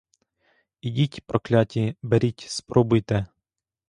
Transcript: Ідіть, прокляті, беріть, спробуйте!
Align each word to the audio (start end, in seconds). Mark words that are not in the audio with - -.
Ідіть, 0.81 1.21
прокляті, 1.25 1.95
беріть, 2.01 2.45
спробуйте! 2.47 3.25